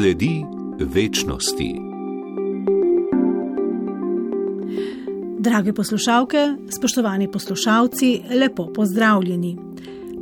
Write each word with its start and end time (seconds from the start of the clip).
sledi 0.00 0.44
večnosti. 0.78 1.74
Drage 5.38 5.72
poslušalke, 5.72 6.36
spoštovani 6.70 7.30
poslušalci, 7.32 8.20
lepo 8.40 8.66
pozdravljeni. 8.74 9.56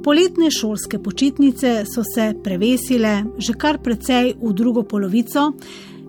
Poletne 0.04 0.50
šolske 0.50 0.98
počitnice 0.98 1.84
so 1.94 2.02
se 2.14 2.34
prevesile 2.44 3.22
že 3.38 3.52
kar 3.52 3.78
precej 3.82 4.34
v 4.42 4.52
drugo 4.52 4.82
polovico, 4.82 5.52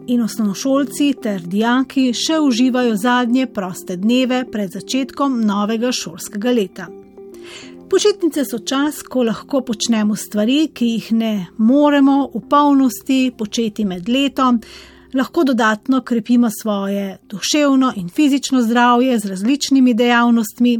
in 0.08 0.22
osnovnošolci 0.22 1.14
ter 1.22 1.42
dijaki 1.42 2.14
še 2.14 2.40
uživajo 2.42 2.96
zadnje 2.98 3.46
proste 3.54 3.98
dneve 3.98 4.46
pred 4.52 4.72
začetkom 4.72 5.42
novega 5.46 5.92
šolskega 5.92 6.52
leta. 6.52 6.88
Počitnice 7.90 8.44
so 8.46 8.60
čas, 8.60 9.02
ko 9.02 9.24
lahko 9.26 9.64
počnemo 9.66 10.14
stvari, 10.16 10.68
ki 10.74 10.88
jih 10.92 11.08
ne 11.18 11.32
moremo 11.58 12.28
v 12.36 12.42
polnosti 12.50 13.32
početi 13.38 13.82
med 13.86 14.06
letom, 14.10 14.60
lahko 15.18 15.44
dodatno 15.44 16.04
krepimo 16.06 16.52
svoje 16.54 17.18
duševno 17.30 17.94
in 17.98 18.10
fizično 18.10 18.62
zdravje 18.62 19.18
z 19.20 19.26
različnimi 19.26 19.94
dejavnostmi. 19.94 20.76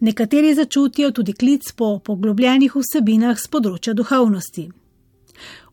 Nekateri 0.00 0.54
začutijo 0.54 1.10
tudi 1.10 1.32
klic 1.32 1.72
po 1.72 1.98
poglobljenih 1.98 2.72
vsebinah 2.76 3.36
z 3.36 3.52
področja 3.52 3.92
duhovnosti. 3.92 4.70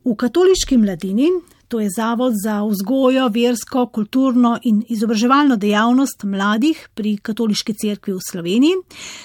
V 0.03 0.17
katoliški 0.19 0.77
mladini 0.77 1.31
to 1.67 1.79
je 1.79 1.89
Zavod 1.95 2.33
za 2.43 2.63
vzgojo, 2.63 3.27
versko, 3.33 3.87
kulturno 3.87 4.57
in 4.63 4.83
izobraževalno 4.89 5.55
dejavnost 5.55 6.23
mladih 6.23 6.89
pri 6.93 7.17
Katoliški 7.17 7.73
cerkvi 7.73 8.13
v 8.13 8.25
Sloveniji, 8.31 8.81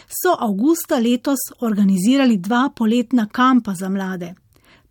so 0.08 0.36
avgusta 0.38 0.98
letos 0.98 1.38
organizirali 1.60 2.36
dva 2.36 2.68
poletna 2.76 3.26
kampa 3.32 3.74
za 3.74 3.88
mlade. 3.88 4.34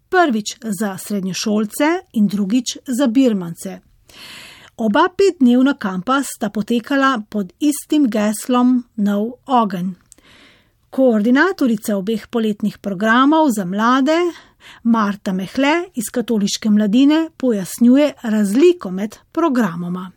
Prvič 0.09 0.57
za 0.79 0.97
srednjošolce 0.97 1.89
in 2.13 2.27
drugič 2.27 2.77
za 2.87 3.07
birmance. 3.07 3.79
Oba 4.77 5.09
petdnevna 5.17 5.73
kampa 5.73 6.21
sta 6.23 6.49
potekala 6.49 7.21
pod 7.29 7.53
istim 7.59 8.07
geslom 8.09 8.83
Nov 8.95 9.31
ogen. 9.45 9.95
Koordinatorica 10.89 11.97
obeh 11.97 12.27
poletnih 12.27 12.77
programov 12.81 13.51
za 13.53 13.65
mlade, 13.65 14.17
Marta 14.83 15.33
Mehle 15.33 15.89
iz 15.93 16.09
Katoliške 16.11 16.69
mladine 16.69 17.29
pojasnjuje 17.37 18.13
razliko 18.23 18.91
med 18.91 19.17
programoma. 19.31 20.11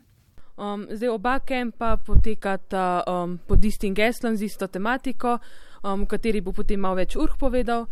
Um, 0.57 0.87
zdaj 0.91 1.09
oba 1.09 1.39
kempa 1.39 1.97
potekata 1.97 3.03
um, 3.07 3.37
pod 3.47 3.65
istim 3.65 3.93
geslom, 3.93 4.37
z 4.37 4.43
isto 4.43 4.67
tematiko, 4.67 5.37
um, 5.83 6.03
v 6.03 6.07
kateri 6.07 6.41
bo 6.41 6.51
potem 6.51 6.79
malo 6.79 6.95
več 6.95 7.15
urh 7.15 7.37
povedal. 7.39 7.85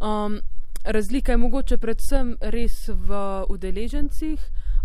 Um, 0.00 0.38
razlika 0.84 1.32
je 1.32 1.42
mogoče 1.42 1.78
predvsem 1.78 2.36
res 2.40 2.88
v 2.88 3.22
udeležencih, 3.50 4.38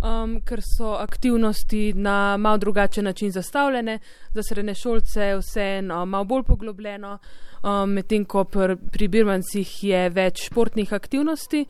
um, 0.04 0.42
ker 0.46 0.62
so 0.62 0.94
aktivnosti 1.00 1.94
na 1.96 2.38
mal 2.38 2.58
drugačen 2.58 3.06
način 3.06 3.32
zastavljene, 3.32 4.00
za 4.34 4.44
srednje 4.44 4.76
šolce 4.76 5.36
vseeno 5.40 6.06
malo 6.06 6.24
bolj 6.24 6.44
poglobljeno 6.44 7.18
um, 7.64 7.90
medtem 7.90 8.26
ko 8.26 8.44
pr, 8.44 8.76
pri 8.92 9.08
Birmancih 9.08 9.84
je 9.84 10.06
več 10.10 10.48
športnih 10.50 10.94
aktivnosti. 10.94 11.66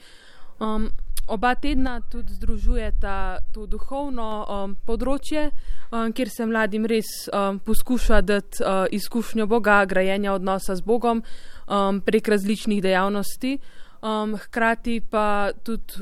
Um, 0.60 0.90
oba 1.28 1.54
tedna 1.56 2.00
tudi 2.12 2.34
združujeta 2.34 3.38
to 3.54 3.66
duhovno 3.70 4.28
um, 4.44 4.76
področje, 4.86 5.50
um, 5.92 6.12
kjer 6.12 6.30
se 6.30 6.48
mladim 6.50 6.88
res 6.90 7.14
um, 7.30 7.62
poskuša 7.64 8.22
dati 8.22 8.64
uh, 8.64 8.84
izkušnjo 8.92 9.48
Boga, 9.48 9.84
grajenja 9.86 10.34
odnosa 10.34 10.76
z 10.76 10.86
Bogom 10.86 11.24
um, 11.24 12.02
prek 12.02 12.28
različnih 12.34 12.84
dejavnosti. 12.84 13.58
Um, 14.04 14.38
hkrati 14.38 15.02
pa 15.10 15.52
tudi 15.64 15.94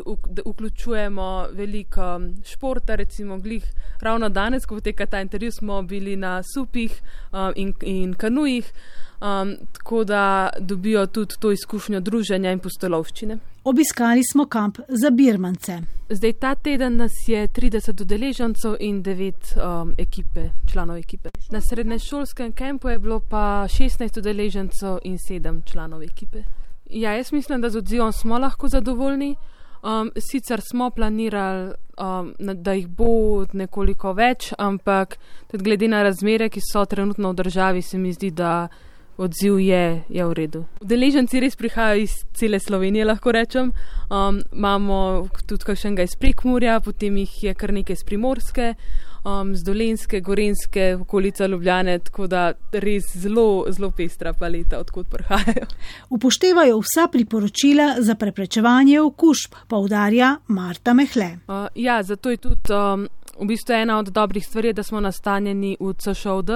vključujemo 0.46 1.48
veliko 1.54 2.20
športa, 2.46 2.96
recimo 2.96 3.38
glih. 3.38 3.66
Ravno 4.00 4.30
danes, 4.30 4.66
ko 4.66 4.76
poteka 4.76 5.06
ta 5.06 5.22
intervju, 5.22 5.52
smo 5.52 5.82
bili 5.82 6.16
na 6.16 6.42
supih 6.44 7.02
um, 7.32 7.54
in, 7.56 7.74
in 7.82 8.14
kanujih 8.14 8.74
um, 9.22 9.58
tako 9.72 10.04
da 10.04 10.50
dobijo 10.60 11.06
tudi 11.06 11.36
to 11.40 11.52
izkušnjo 11.52 12.00
druženja 12.00 12.52
in 12.52 12.60
postolovščine. 12.60 13.38
Obiskali 13.64 14.22
smo 14.32 14.46
kamp 14.46 14.78
za 14.88 15.10
Birmance. 15.10 15.82
Zdaj 16.10 16.34
ta 16.34 16.56
teden 16.56 16.96
nas 16.96 17.12
je 17.28 17.48
30 17.48 18.02
udeležencev 18.02 18.76
in 18.80 19.04
9 19.04 19.82
um, 19.82 19.94
ekipe, 19.98 20.50
članov 20.72 20.98
ekipe. 20.98 21.30
Na 21.50 21.62
srednješolskem 21.62 22.52
kampu 22.52 22.90
je 22.90 23.00
bilo 23.00 23.20
pa 23.20 23.68
16 23.68 24.20
udeležencev 24.20 24.98
in 25.04 25.18
7 25.30 25.72
članov 25.72 26.04
ekipe. 26.04 26.44
Ja, 26.92 27.14
jaz 27.16 27.32
mislim, 27.32 27.62
da 27.62 27.70
z 27.70 27.78
odzivom 27.78 28.12
smo 28.14 28.38
lahko 28.38 28.68
zadovoljni. 28.68 29.36
Um, 29.84 30.12
sicer 30.30 30.62
smo 30.62 30.90
planirali, 30.90 31.74
um, 31.98 32.34
da 32.40 32.74
jih 32.74 32.88
bo 32.88 33.46
nekoliko 33.54 34.14
več, 34.14 34.54
ampak 34.58 35.18
glede 35.54 35.88
na 35.88 36.04
razmere, 36.04 36.50
ki 36.50 36.62
so 36.62 36.84
trenutno 36.86 37.32
v 37.32 37.40
državi, 37.40 37.82
se 37.82 37.98
mi 37.98 38.14
zdi, 38.14 38.30
da 38.32 38.68
odziv 39.18 39.60
je, 39.60 40.04
je 40.10 40.26
v 40.26 40.34
redu. 40.34 40.64
Udeleženci 40.82 41.40
res 41.40 41.56
prihajajo 41.56 42.02
iz 42.04 42.16
cele 42.34 42.60
Slovenije, 42.60 43.06
lahko 43.06 43.32
rečem. 43.32 43.72
Um, 44.10 44.42
imamo 44.54 45.28
tudi 45.48 45.66
kakšnega 45.66 46.04
iz 46.04 46.16
Prekmurja, 46.20 46.80
potem 46.80 47.18
jih 47.22 47.44
je 47.44 47.54
kar 47.54 47.74
nekaj 47.74 48.00
iz 48.00 48.04
Primorske, 48.08 48.74
um, 49.24 49.56
z 49.56 49.64
Dolenske, 49.64 50.22
Gorenske, 50.22 50.96
okolica 51.02 51.48
Ljubljane, 51.48 52.00
tako 52.00 52.28
da 52.28 52.52
res 52.72 53.12
zelo, 53.16 53.66
zelo 53.70 53.92
pestra 53.92 54.34
paleta, 54.34 54.80
odkot 54.80 55.10
prihajajo. 55.12 55.68
Upoštevajo 56.10 56.80
vsa 56.82 57.08
priporočila 57.12 57.96
za 58.00 58.16
preprečevanje 58.16 59.02
okužb, 59.02 59.56
poudarja 59.68 60.38
Marta 60.48 60.94
Mehle. 60.94 61.38
Uh, 61.48 61.68
ja, 61.76 62.04
zato 62.04 62.30
je 62.30 62.38
tudi 62.38 62.74
um, 62.74 63.08
v 63.40 63.48
bistvu 63.48 63.74
ena 63.76 64.00
od 64.00 64.10
dobrih 64.10 64.46
stvari, 64.46 64.74
da 64.74 64.84
smo 64.84 65.00
nastanjeni 65.00 65.78
v 65.80 65.94
CŠOD, 65.94 66.52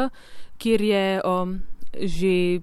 kjer 0.58 0.82
je. 0.82 1.08
Um, 1.24 1.60
že 2.02 2.62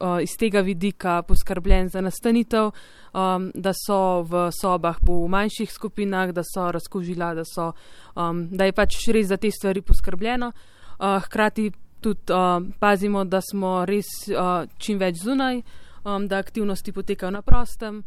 uh, 0.00 0.22
iz 0.22 0.36
tega 0.38 0.60
vidika 0.60 1.22
poskrbljen 1.22 1.88
za 1.88 2.00
nastanitev, 2.00 2.70
um, 3.14 3.50
da 3.54 3.72
so 3.86 4.22
v 4.22 4.50
sobah 4.60 5.00
po 5.06 5.28
manjših 5.28 5.72
skupinah, 5.72 6.32
da 6.32 6.42
so 6.44 6.70
razkožila, 6.72 7.34
da, 7.34 7.44
so, 7.44 7.72
um, 8.14 8.48
da 8.50 8.64
je 8.64 8.72
pač 8.72 9.08
res 9.08 9.26
za 9.26 9.36
te 9.36 9.50
stvari 9.50 9.82
poskrbljeno. 9.82 10.52
Uh, 10.98 11.22
hkrati 11.24 11.70
tudi 12.00 12.32
uh, 12.32 12.62
pazimo, 12.78 13.24
da 13.24 13.40
smo 13.40 13.84
res 13.84 14.06
uh, 14.28 14.68
čim 14.78 14.98
več 14.98 15.22
zunaj, 15.24 15.62
um, 16.04 16.28
da 16.28 16.38
aktivnosti 16.38 16.92
potekajo 16.92 17.30
na 17.30 17.42
prostem 17.42 18.02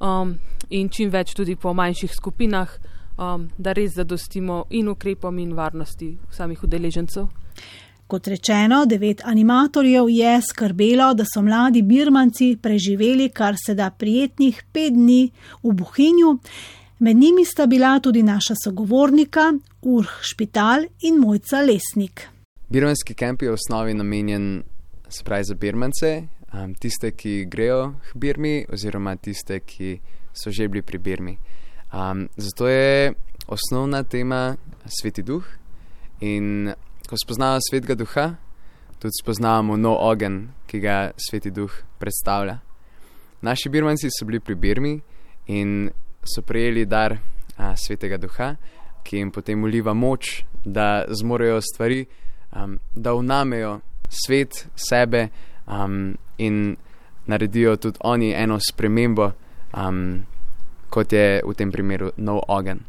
um, 0.00 0.38
in 0.70 0.88
čim 0.88 1.10
več 1.10 1.34
tudi 1.34 1.56
po 1.56 1.74
manjših 1.74 2.14
skupinah, 2.14 2.70
um, 3.18 3.48
da 3.58 3.72
res 3.72 3.94
zadostimo 3.96 4.64
in 4.70 4.88
ukrepom 4.88 5.38
in 5.38 5.54
varnosti 5.54 6.16
samih 6.30 6.64
udeležencev. 6.64 7.28
Kot 8.12 8.26
rečeno, 8.26 8.84
devet 8.86 9.22
animatorjev 9.24 10.08
je 10.08 10.40
skrbelo, 10.48 11.14
da 11.14 11.24
so 11.24 11.40
mladi 11.42 11.80
birmanci 11.82 12.58
preživeli 12.62 13.30
kar 13.32 13.54
se 13.66 13.74
da 13.74 13.90
prijetnih 13.90 14.58
pet 14.72 14.92
dni 14.92 15.30
v 15.62 15.72
Buhinju. 15.72 16.34
Med 16.98 17.16
njimi 17.16 17.44
sta 17.44 17.66
bila 17.66 18.00
tudi 18.00 18.22
naša 18.22 18.54
sogovornika 18.64 19.54
Urh 19.82 20.12
Špital 20.20 20.84
in 21.00 21.16
Mojca 21.20 21.62
Lesnik. 21.64 22.28
Birmanski 22.68 23.14
kamp 23.14 23.42
je 23.42 23.48
v 23.48 23.54
osnovi 23.54 23.94
namenjen 23.94 24.62
spravi 25.08 25.44
za 25.44 25.54
birmance, 25.54 26.12
um, 26.52 26.74
tiste, 26.74 27.14
ki 27.16 27.46
grejo 27.48 27.94
k 28.12 28.18
Birmi, 28.18 28.66
oziroma 28.68 29.16
tiste, 29.16 29.60
ki 29.60 30.00
so 30.36 30.50
že 30.50 30.68
bili 30.68 30.82
pri 30.82 30.98
Birmi. 30.98 31.38
Um, 31.92 32.28
zato 32.36 32.68
je 32.68 33.12
osnovna 33.48 34.02
tema 34.02 34.56
Sveti 35.00 35.22
Duh 35.22 35.44
in 36.20 36.74
ko 37.12 37.16
spoznamo 37.24 37.58
svetega 37.60 37.94
duha, 37.94 38.26
tudi 38.98 39.12
spoznamo 39.20 39.76
nov 39.76 39.98
ogen, 40.00 40.36
ki 40.64 40.78
ga 40.80 41.10
sveti 41.20 41.50
duh 41.52 41.74
predstavlja. 42.00 42.56
Naši 43.44 43.68
birmanci 43.68 44.08
so 44.08 44.24
bili 44.24 44.40
pri 44.40 44.54
Birmi 44.54 44.94
in 45.46 45.90
so 46.24 46.40
prejeli 46.40 46.86
dar 46.88 47.18
a, 47.56 47.76
svetega 47.76 48.16
duha, 48.16 48.54
ki 49.04 49.20
jim 49.20 49.30
potem 49.30 49.60
uliva 49.60 49.92
moč, 49.92 50.40
da 50.64 51.04
zmorejo 51.04 51.60
stvari, 51.60 52.06
um, 52.56 52.78
da 52.96 53.12
unamejo 53.12 53.80
svet 54.08 54.64
sebe 54.74 55.28
um, 55.68 56.16
in 56.38 56.76
naredijo 57.26 57.76
tudi 57.76 58.00
oni 58.00 58.32
eno 58.32 58.56
spremembo, 58.56 59.32
um, 59.76 60.22
kot 60.88 61.12
je 61.12 61.42
v 61.44 61.58
tem 61.60 61.72
primeru 61.72 62.14
nov 62.16 62.46
ogen. 62.48 62.86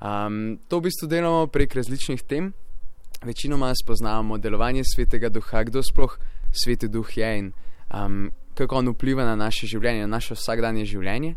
Um, 0.00 0.56
to 0.68 0.80
v 0.80 0.88
bistvu 0.88 1.08
delamo 1.10 1.50
prek 1.52 1.76
različnih 1.76 2.24
tem 2.24 2.54
večinoma 3.24 3.72
spoznavamo 3.74 4.38
delovanje 4.38 4.82
svetega 4.84 5.28
duha, 5.28 5.62
kdo 5.64 5.82
sploh 5.82 6.18
sveti 6.52 6.88
duh 6.88 7.16
je 7.16 7.38
in 7.38 7.52
um, 7.94 8.30
kako 8.54 8.76
on 8.76 8.88
vpliva 8.88 9.24
na 9.24 9.36
naše 9.36 9.66
življenje, 9.66 10.00
na 10.00 10.16
naše 10.16 10.34
vsakdanje 10.34 10.84
življenje. 10.84 11.34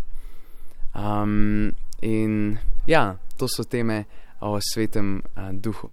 Um, 0.96 1.72
in 2.02 2.58
ja, 2.88 3.18
to 3.38 3.48
so 3.48 3.64
teme 3.64 4.06
o 4.42 4.58
svetem 4.74 5.22
uh, 5.36 5.52
duhu. 5.54 5.92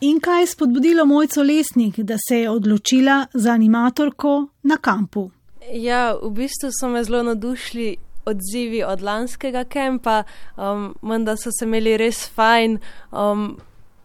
In 0.00 0.20
kaj 0.20 0.42
je 0.42 0.46
spodbudilo 0.46 1.04
mojco 1.06 1.42
Lesnik, 1.42 1.98
da 1.98 2.16
se 2.28 2.40
je 2.40 2.50
odločila 2.50 3.26
za 3.34 3.52
animatorko 3.52 4.48
na 4.62 4.76
kampu? 4.76 5.30
Ja, 5.72 6.14
v 6.16 6.30
bistvu 6.34 6.70
so 6.72 6.88
me 6.88 7.04
zelo 7.04 7.22
nadušili 7.22 7.96
odzivi 8.24 8.82
od 8.84 9.02
lanskega 9.02 9.64
kempa, 9.64 10.22
um, 10.56 10.94
menda 11.02 11.36
so 11.36 11.52
se 11.52 11.64
imeli 11.64 11.96
res 12.00 12.24
fajn. 12.34 12.78
Um, 13.12 13.58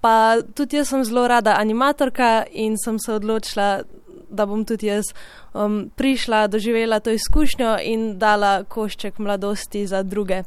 pa 0.06 0.38
tudi 0.54 0.78
jaz 0.78 0.92
sem 0.94 1.04
zelo 1.04 1.28
rada 1.28 1.56
animatorka 1.58 2.46
in 2.52 2.78
sem 2.78 3.00
se 3.00 3.14
odločila, 3.14 3.82
da 4.30 4.46
bom 4.46 4.62
tudi 4.66 4.86
jaz 4.86 5.08
um, 5.54 5.90
prišla, 5.98 6.48
doživela 6.48 7.00
to 7.00 7.10
izkušnjo 7.10 7.72
in 7.82 8.20
dala 8.22 8.64
košček 8.70 9.18
mladosti 9.18 9.88
za 9.88 10.04
druge. 10.04 10.44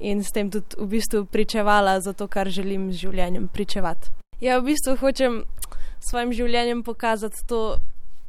In 0.00 0.24
s 0.24 0.34
tem 0.34 0.50
tudi 0.50 0.74
v 0.78 0.86
bistvu 0.96 1.24
pričevala 1.30 2.00
za 2.00 2.12
to, 2.12 2.26
kar 2.26 2.50
želim 2.50 2.88
z 2.92 3.04
življenjem 3.04 3.46
pričevati. 3.54 4.10
Ja, 4.40 4.58
v 4.58 4.72
bistvu 4.72 4.96
hočem 4.98 5.44
s 6.00 6.10
svojim 6.10 6.32
življenjem 6.34 6.82
pokazati 6.82 7.46
to, 7.46 7.78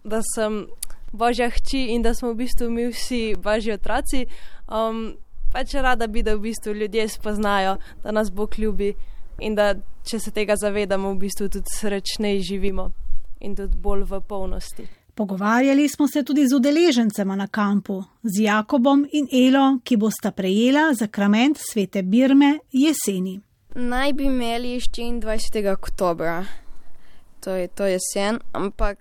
da 0.03 0.19
sem 0.35 0.67
božja 1.11 1.49
hči 1.49 1.87
in 1.95 2.05
da 2.05 2.13
smo 2.13 2.35
v 2.35 2.43
bistvu 2.43 2.69
mi 2.69 2.85
vsi 2.91 3.33
božji 3.41 3.73
otroci. 3.73 4.27
Um, 4.69 5.15
pač 5.49 5.73
rada 5.73 6.05
bi, 6.05 6.21
da 6.21 6.37
v 6.37 6.45
bistvu 6.45 6.77
ljudje 6.77 7.07
spoznajo, 7.09 7.79
da 8.05 8.13
nas 8.13 8.29
Bog 8.29 8.59
ljubi 8.61 8.93
in 9.39 9.55
da 9.55 9.73
če 10.03 10.19
se 10.19 10.31
tega 10.31 10.55
zavedamo, 10.55 11.13
v 11.13 11.17
bistvu 11.25 11.49
tudi 11.49 11.71
srečneje 11.79 12.41
živimo 12.41 12.91
in 13.39 13.55
tudi 13.55 13.77
bolj 13.77 14.03
v 14.09 14.21
polnosti. 14.27 14.87
Pogovarjali 15.15 15.89
smo 15.89 16.07
se 16.07 16.23
tudi 16.23 16.47
z 16.47 16.55
udeležencema 16.55 17.35
na 17.35 17.47
kampu, 17.47 18.03
z 18.23 18.43
Jakobom 18.43 19.05
in 19.11 19.27
Elo, 19.29 19.79
ki 19.83 19.97
bosta 19.97 20.31
prejela 20.31 20.93
zakrament 20.93 21.57
svete 21.61 22.01
Birme 22.03 22.59
jeseni. 22.71 23.39
Naj 23.75 24.13
bi 24.13 24.25
imeli 24.25 24.79
24. 24.79 25.73
oktobra, 25.73 26.45
to 27.39 27.51
je 27.51 27.67
to 27.67 27.85
jesen, 27.85 28.39
ampak 28.51 28.97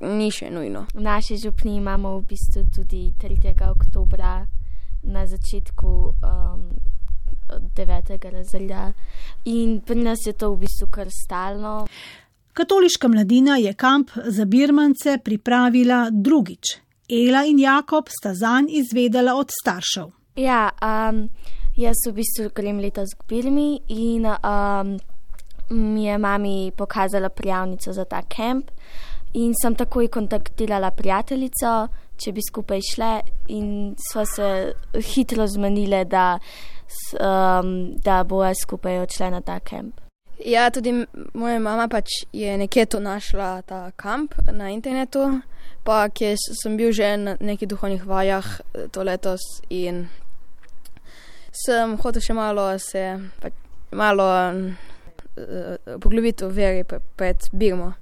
ni 0.00 0.30
še 0.30 0.50
nujno. 0.50 0.86
V 0.94 1.00
naši 1.00 1.36
župni 1.38 1.76
imamo 1.76 2.16
v 2.18 2.26
bistvu 2.32 2.64
tudi 2.74 3.12
3. 3.22 3.54
oktobra 3.70 4.46
na 5.02 5.26
začetku 5.26 5.86
um, 5.86 6.70
9. 7.76 8.30
razreda 8.30 8.92
in 9.44 9.80
pri 9.80 10.02
nas 10.02 10.18
je 10.26 10.32
to 10.32 10.52
v 10.52 10.58
bistvu 10.64 10.88
kar 10.90 11.08
stalno. 11.24 11.86
Katoliška 12.52 13.08
mladina 13.08 13.56
je 13.56 13.74
kamp 13.74 14.10
za 14.24 14.44
birmance 14.44 15.18
pripravila 15.24 16.08
drugič. 16.10 16.76
Ela 17.08 17.44
in 17.44 17.58
Jakob 17.58 18.08
sta 18.08 18.34
zanj 18.34 18.66
izvedela 18.68 19.34
od 19.34 19.48
staršev. 19.62 20.10
Ja, 20.36 20.70
um, 20.80 21.28
jaz 21.76 22.06
v 22.08 22.12
bistvu 22.16 22.50
grem 22.54 22.78
letos 22.80 23.14
k 23.16 23.24
Birmi 23.28 23.80
in 23.88 24.26
um, 24.26 24.98
mi 25.70 26.04
je 26.04 26.18
mami 26.18 26.72
pokazala 26.76 27.28
prijavnico 27.28 27.92
za 27.92 28.04
ta 28.04 28.22
kamp 28.22 28.70
in 29.32 29.54
sem 29.62 29.74
takoj 29.74 30.08
kontaktirala 30.08 30.90
prijateljico, 30.90 31.88
če 32.16 32.32
bi 32.32 32.44
skupaj 32.44 32.80
šle 32.92 33.12
in 33.48 33.94
sva 34.10 34.24
se 34.28 34.48
hitro 35.14 35.46
zmenile, 35.48 36.04
da, 36.04 36.36
um, 37.16 37.94
da 38.04 38.24
bojo 38.24 38.54
skupaj 38.54 39.02
odšle 39.02 39.30
na 39.30 39.40
ta 39.40 39.60
kamp. 39.60 40.00
Ja, 40.44 40.70
tudi 40.70 41.06
moja 41.34 41.58
mama 41.58 41.88
pač 41.88 42.24
je 42.32 42.56
nekje 42.58 42.86
to 42.86 43.00
našla, 43.00 43.62
ta 43.62 43.90
kamp 43.96 44.34
na 44.52 44.70
internetu, 44.70 45.40
pa 45.84 46.08
kjer 46.08 46.36
sem 46.62 46.76
bil 46.76 46.92
že 46.92 47.16
na 47.16 47.36
nekih 47.40 47.68
duhovnih 47.68 48.06
vajah 48.06 48.60
to 48.90 49.02
letos 49.02 49.42
in 49.70 50.08
sem 51.52 51.96
hotel 52.00 52.22
še 52.24 52.34
malo 52.34 52.66
se, 52.78 53.04
pač 53.42 53.52
malo 53.92 54.26
uh, 54.26 55.98
poglobiti 56.00 56.48
v 56.48 56.52
veri 56.56 56.84
pred 56.88 57.48
Birmo. 57.52 57.92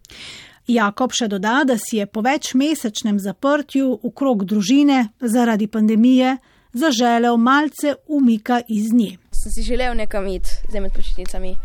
Jakob 0.71 1.13
še 1.13 1.27
doda, 1.29 1.65
da 1.67 1.75
si 1.81 1.99
je 1.99 2.07
po 2.07 2.23
večmesečnem 2.23 3.19
zaprtju 3.19 3.99
v 4.05 4.13
krog 4.15 4.45
družine 4.47 5.09
zaradi 5.21 5.67
pandemije 5.67 6.37
zaželel 6.73 7.37
malce 7.37 7.95
umika 8.09 8.61
iz 8.69 8.93
nje. 8.93 9.17
Sem 9.43 9.53
si 9.53 9.63
želel 9.63 9.97
nekam 9.97 10.27
iti, 10.27 10.51
zdaj 10.69 10.81
med 10.81 10.93
počitnicami 10.93 11.57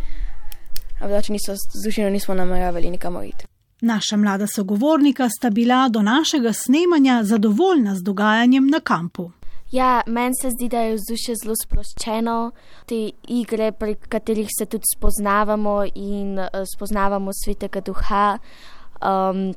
ampak 0.99 1.29
niso, 1.29 1.55
z 1.55 1.83
družino 1.83 2.09
nismo 2.09 2.35
nameravali 2.35 2.89
nikamor 2.89 3.25
iti. 3.25 3.45
Naša 3.81 4.17
mlada 4.17 4.47
sogovornika 4.47 5.29
sta 5.29 5.49
bila 5.49 5.89
do 5.89 6.01
našega 6.01 6.53
snemanja 6.53 7.23
zadovoljna 7.23 7.95
z 7.95 8.03
dogajanjem 8.03 8.67
na 8.67 8.79
kampu. 8.79 9.31
Ja, 9.71 10.01
meni 10.07 10.33
se 10.41 10.49
zdi, 10.49 10.69
da 10.69 10.79
je 10.79 10.95
vzdušje 10.95 11.35
zelo 11.43 11.55
sproščeno, 11.63 12.51
te 12.85 13.09
igre, 13.27 13.71
pri 13.71 13.95
katerih 13.95 14.47
se 14.59 14.65
tudi 14.65 14.87
spoznavamo 14.95 15.83
in 15.95 16.39
uh, 16.39 16.63
spoznavamo 16.75 17.33
svetega 17.33 17.81
duha, 17.81 18.37
um, 19.01 19.49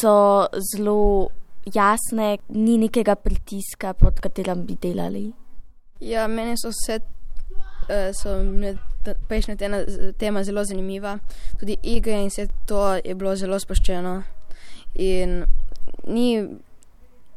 so 0.00 0.46
zelo 0.72 1.28
jasne, 1.74 2.38
ni 2.48 2.78
nekega 2.78 3.14
pritiska, 3.14 3.94
pod 3.94 4.20
katerim 4.20 4.66
bi 4.66 4.76
delali. 4.82 5.32
Ja, 6.00 6.28
meni 6.28 6.54
so 6.56 6.70
vse 6.70 7.00
uh, 7.00 8.10
so 8.14 8.36
prejšnja 9.28 9.56
tema, 9.56 9.82
tema 10.18 10.44
zelo 10.44 10.64
zanimiva. 10.64 11.18
Tudi 11.60 11.76
igre 11.82 12.22
in 12.22 12.30
vse 12.30 12.48
to 12.66 12.94
je 13.04 13.14
bilo 13.14 13.36
zelo 13.36 13.58
spoščeno. 13.58 14.22
In 14.94 15.44
ni, 16.06 16.28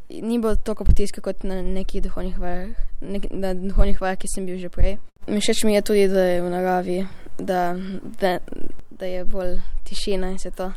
ni 0.09 0.39
bilo 0.39 0.55
toliko 0.55 0.85
potiska 0.85 1.21
kot 1.21 1.43
na 1.43 1.61
nekih 1.61 2.03
duhovnih 2.03 2.37
vajah, 2.39 2.69
nek, 3.01 3.31
na 3.31 3.53
duhovnih 3.53 4.01
vajah, 4.01 4.19
ki 4.19 4.27
sem 4.35 4.45
bil 4.45 4.59
že 4.61 4.69
prej. 4.69 4.97
Všeč 5.27 5.63
mi 5.65 5.75
je 5.75 5.81
tudi, 5.81 6.07
da 6.09 6.23
je 6.25 6.41
v 6.41 6.49
naravi, 6.49 6.99
da, 7.37 7.75
da, 8.21 8.39
da 8.89 9.05
je 9.05 9.25
bolj 9.25 9.59
tišina 9.85 10.31
in 10.33 10.39
vse 10.41 10.51
to. 10.51 10.71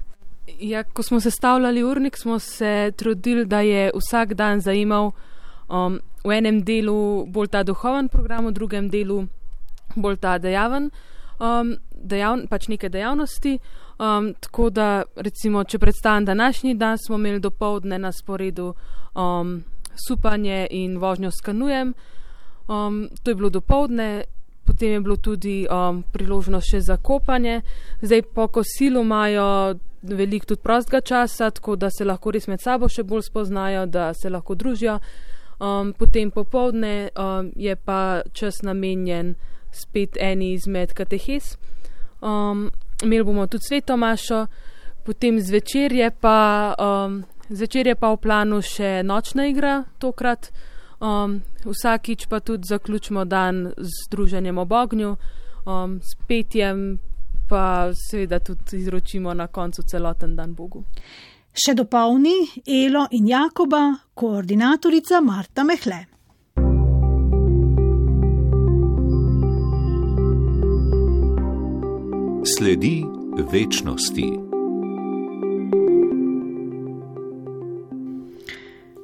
Ja, 0.46 0.82
ko 0.84 1.02
smo 1.02 1.20
sestavljali 1.20 1.82
urnik, 1.82 2.16
smo 2.16 2.38
se 2.38 2.92
trudili, 2.96 3.44
da 3.44 3.60
je 3.60 3.90
vsak 3.94 4.34
dan 4.34 4.60
zajemal 4.60 5.10
um, 5.68 6.00
v 6.24 6.36
enem 6.36 6.60
delu 6.64 7.24
bolj 7.26 7.48
ta 7.48 7.62
duhoven 7.62 8.08
program, 8.08 8.46
v 8.46 8.52
drugem 8.52 8.90
delu 8.90 9.24
bolj 9.96 10.16
ta 10.20 10.38
dejaven, 10.38 10.90
um, 11.40 11.76
dejav, 11.94 12.44
pač 12.50 12.68
neke 12.68 12.88
dejavnosti. 12.88 13.58
Um, 13.98 14.34
tako 14.40 14.70
da, 14.70 15.02
recimo, 15.16 15.64
če 15.64 15.78
predstavim 15.78 16.24
današnji 16.24 16.74
dan, 16.74 16.98
smo 16.98 17.16
imeli 17.16 17.40
do 17.40 17.50
povdne 17.50 17.98
na 17.98 18.12
sporedu 18.12 18.74
um, 19.14 19.62
supanje 20.08 20.66
in 20.70 20.98
vožnjo 20.98 21.30
s 21.30 21.40
kanujem. 21.40 21.94
Um, 22.68 23.08
to 23.22 23.30
je 23.30 23.34
bilo 23.34 23.50
do 23.50 23.60
povdne, 23.60 24.24
potem 24.64 24.90
je 24.90 25.00
bilo 25.00 25.16
tudi 25.16 25.66
um, 25.70 26.02
priložnost 26.12 26.70
še 26.70 26.80
za 26.80 26.96
kopanje. 26.96 27.62
Zdaj, 28.02 28.22
po 28.34 28.48
kosilu 28.48 29.00
imajo 29.00 29.78
veliko 30.12 30.46
tudi 30.46 30.62
prostega 30.62 31.00
časa, 31.00 31.50
tako 31.50 31.76
da 31.76 31.90
se 31.90 32.04
lahko 32.04 32.30
res 32.30 32.46
med 32.48 32.60
sabo 32.60 32.88
še 32.88 33.02
bolj 33.02 33.22
spoznajo, 33.28 33.86
da 33.86 34.12
se 34.14 34.30
lahko 34.30 34.54
družijo. 34.54 34.98
Um, 35.60 35.92
potem 35.92 36.30
popovdne 36.30 37.10
um, 37.14 37.52
je 37.56 37.76
pa 37.76 38.22
čas 38.32 38.62
namenjen 38.62 39.34
spet 39.72 40.18
eni 40.20 40.52
izmed 40.52 40.92
katehes. 40.92 41.56
Um, 42.20 42.70
imeli 43.02 43.24
bomo 43.24 43.46
tudi 43.46 43.64
sveto 43.68 43.96
mašo, 43.96 44.46
potem 45.04 45.40
zvečer 45.40 45.92
je 45.92 46.10
pa, 46.10 46.74
um, 46.78 47.22
zvečer 47.48 47.86
je 47.86 47.94
pa 47.94 48.12
v 48.12 48.20
planu 48.20 48.60
še 48.62 49.02
nočna 49.06 49.46
igra 49.46 49.84
tokrat. 49.98 50.50
Um, 51.04 51.42
vsakič 51.64 52.26
pa 52.30 52.40
tudi 52.40 52.68
zaključimo 52.68 53.24
dan 53.24 53.74
z 53.76 54.08
druženjem 54.10 54.58
ob 54.58 54.72
ognju, 54.72 55.16
um, 55.66 55.98
s 56.00 56.16
petjem, 56.28 56.98
pa 57.48 57.90
seveda 57.94 58.38
tudi 58.38 58.76
izročimo 58.76 59.34
na 59.34 59.46
koncu 59.46 59.82
celoten 59.82 60.36
dan 60.36 60.54
Bogu. 60.54 60.84
Še 61.54 61.74
dopolni 61.74 62.34
Elo 62.66 63.06
in 63.10 63.28
Jakoba, 63.28 63.94
koordinatorica 64.14 65.20
Marta 65.20 65.64
Mehle. 65.64 66.00
Sledi 72.58 73.04
večnosti. 73.52 74.26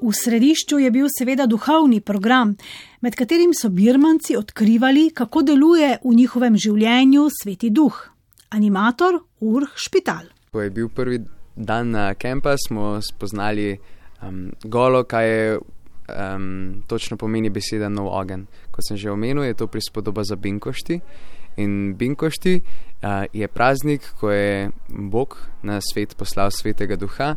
V 0.02 0.12
središču 0.12 0.78
je 0.78 0.90
bil 0.90 1.06
seveda 1.18 1.46
duhovni 1.46 2.00
program, 2.00 2.56
med 3.00 3.14
katerim 3.14 3.52
so 3.54 3.68
birmanci 3.68 4.36
odkrivali, 4.36 5.10
kako 5.14 5.42
deluje 5.42 5.98
v 6.04 6.14
njihovem 6.14 6.56
življenju 6.56 7.28
sveti 7.42 7.70
duh. 7.70 8.10
Animator 8.50 9.20
Urh 9.40 9.70
Špital. 9.76 10.26
Ko 10.52 10.60
je 10.60 10.70
bil 10.70 10.88
prvi 10.88 11.20
dan 11.56 11.90
na 11.90 12.14
kampu, 12.14 12.50
smo 12.66 12.98
spoznali 13.02 13.78
um, 14.22 14.50
golo, 14.64 15.04
kaj 15.04 15.28
je 15.28 15.58
um, 15.58 16.82
točno 16.86 17.16
pomeni 17.16 17.50
beseda 17.50 17.88
nov 17.88 18.10
ogen. 18.10 18.46
Kot 18.70 18.88
sem 18.88 18.96
že 18.96 19.10
omenil, 19.10 19.44
je 19.44 19.54
to 19.54 19.66
prispodoba 19.66 20.24
za 20.24 20.36
binkošti. 20.36 21.00
In 21.56 21.94
binkošti 21.94 22.54
uh, 22.58 23.24
je 23.32 23.48
praznik, 23.48 24.02
ko 24.18 24.30
je 24.30 24.70
Bog 24.88 25.38
na 25.62 25.80
svet 25.80 26.16
poslal 26.16 26.50
svetega 26.50 26.96
duha 26.96 27.36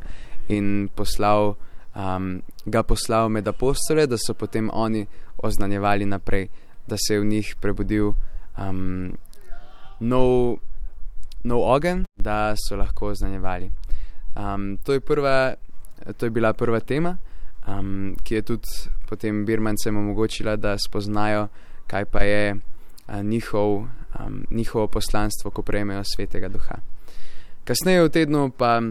in 0.50 0.90
poslal, 0.96 1.56
um, 1.96 2.42
ga 2.66 2.84
poslal 2.84 3.30
med 3.30 3.48
apostole, 3.48 4.08
da 4.08 4.18
so 4.18 4.34
potem 4.34 4.70
oni 4.74 5.06
oznanjevali 5.38 6.06
naprej, 6.06 6.50
da 6.88 6.98
se 6.98 7.14
je 7.14 7.20
v 7.20 7.26
njih 7.26 7.56
prebudil 7.62 8.14
um, 8.58 9.14
nov, 10.00 10.58
nov 11.44 11.62
ogen, 11.76 12.06
da 12.16 12.56
so 12.56 12.76
lahko 12.76 13.12
oznanjevali. 13.12 13.72
Um, 14.36 14.78
to, 14.84 14.94
je 14.94 15.00
prva, 15.00 15.54
to 16.18 16.26
je 16.26 16.30
bila 16.30 16.54
prva 16.54 16.80
tema. 16.80 17.18
um, 17.68 18.16
ki 18.24 18.36
je 18.36 18.42
tudi 18.42 18.70
potem 19.10 19.46
Birmancem 19.46 19.98
omogočila, 19.98 20.56
da 20.56 20.78
spoznajo, 20.78 21.48
kaj 21.88 22.06
pa 22.06 22.20
je 22.20 22.56
uh, 22.56 23.22
njihov, 23.24 23.76
um, 23.76 24.46
njihovo 24.52 24.88
poslanstvo, 24.88 25.52
ko 25.52 25.62
prejmejo 25.62 26.04
svetega 26.16 26.48
duha. 26.48 26.80
Kasneje 27.64 28.04
v 28.04 28.10
tednu 28.10 28.52
pa 28.58 28.82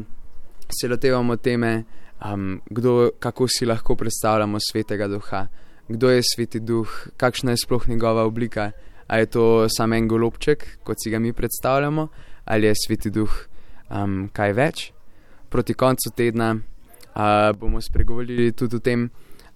se 0.80 0.88
lotevamo 0.88 1.37
teme, 1.37 1.85
um, 2.25 2.61
kdo, 2.71 3.11
kako 3.18 3.49
si 3.49 3.66
lahko 3.66 3.97
predstavljamo 3.97 4.59
svetega 4.73 5.09
duha, 5.09 5.47
kdo 5.88 6.11
je 6.11 6.23
sveti 6.35 6.61
duh, 6.61 6.88
kakšna 7.16 7.50
je 7.50 7.56
sploh 7.64 7.88
njegova 7.88 8.25
oblika, 8.25 8.71
ali 9.06 9.23
je 9.23 9.26
to 9.26 9.68
samo 9.68 9.94
en 9.94 10.09
golobček, 10.09 10.78
kot 10.82 10.97
si 11.02 11.11
ga 11.11 11.18
mi 11.18 11.32
predstavljamo, 11.32 12.09
ali 12.44 12.66
je 12.66 12.75
sveti 12.87 13.11
duh 13.11 13.32
um, 13.90 14.28
kaj 14.32 14.52
več. 14.52 14.92
Proti 15.49 15.75
koncu 15.75 16.11
tedna 16.16 16.54
uh, 16.54 17.52
bomo 17.58 17.80
spregovorili 17.80 18.52
tudi 18.52 18.76
o 18.76 18.80
tem, 18.80 19.08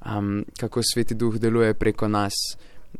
um, 0.05 0.45
kako 0.61 0.83
sveti 0.83 1.15
duh 1.15 1.39
deluje 1.39 1.75
preko 1.75 2.09
nas, 2.09 2.35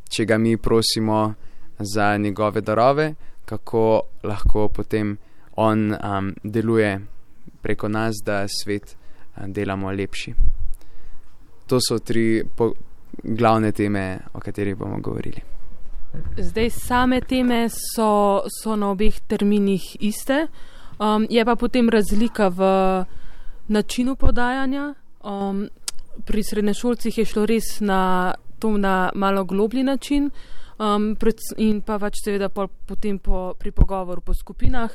če 0.09 0.25
ga 0.25 0.37
mi 0.37 0.57
prosimo 0.57 1.33
za 1.79 2.17
njegove 2.17 2.61
darove, 2.61 3.13
kako 3.45 4.01
lahko 4.23 4.67
potem 4.69 5.17
on 5.55 5.91
um, 5.93 6.33
deluje 6.43 6.99
preko 7.61 7.87
nas, 7.87 8.21
da 8.25 8.45
svet 8.47 8.95
uh, 8.95 9.45
delamo 9.47 9.91
lepši. 9.91 10.33
To 11.67 11.79
so 11.83 11.99
tri 11.99 12.43
glavne 13.23 13.71
teme, 13.71 14.19
o 14.33 14.39
katerih 14.39 14.75
bomo 14.75 14.99
govorili. 15.03 15.56
Zdaj, 16.37 16.69
same 16.69 17.21
teme 17.21 17.67
so, 17.69 18.41
so 18.47 18.75
na 18.75 18.91
obeh 18.91 19.19
terminih 19.27 19.97
iste, 19.99 20.47
um, 20.99 21.25
je 21.29 21.45
pa 21.45 21.55
potem 21.55 21.89
razlika 21.89 22.47
v 22.47 22.61
načinu 23.67 24.15
podajanja. 24.15 24.93
Um, 25.23 25.67
pri 26.25 26.43
srednješolcih 26.43 27.17
je 27.17 27.25
šlo 27.25 27.45
res 27.45 27.79
na 27.79 28.33
to 28.59 28.77
na 28.77 29.11
malo 29.15 29.43
globlji 29.43 29.83
način, 29.83 30.31
um, 30.79 31.15
in 31.57 31.81
pa 31.81 31.99
pač 31.99 32.23
seveda 32.23 32.49
po, 32.49 32.67
potem 32.67 33.19
po, 33.19 33.53
pri 33.59 33.71
pogovoru 33.71 34.21
po 34.21 34.33
skupinah 34.33 34.91